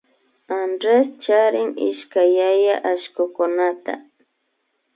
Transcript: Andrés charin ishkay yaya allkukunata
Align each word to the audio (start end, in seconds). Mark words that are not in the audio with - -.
Andrés 0.59 1.07
charin 1.23 1.69
ishkay 1.87 2.29
yaya 2.39 2.75
allkukunata 2.91 3.93